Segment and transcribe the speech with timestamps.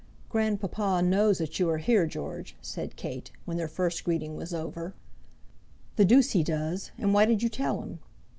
[0.29, 4.95] "Grandpapa knows that you are here, George," said Kate, when their first greeting was over.
[5.95, 6.89] "The deuce he does!
[6.97, 7.99] and why did you tell him?"